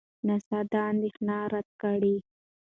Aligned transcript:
ناسا 0.27 0.59
دا 0.71 0.81
اندېښنه 0.91 1.37
رد 1.53 1.67
کړه. 1.81 2.15